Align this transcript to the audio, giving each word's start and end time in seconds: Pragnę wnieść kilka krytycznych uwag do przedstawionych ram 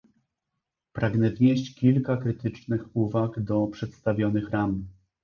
Pragnę 0.93 1.29
wnieść 1.31 1.75
kilka 1.79 2.17
krytycznych 2.17 2.81
uwag 2.95 3.39
do 3.39 3.67
przedstawionych 3.67 4.49
ram 4.49 4.85